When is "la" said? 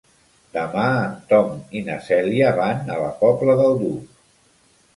3.05-3.13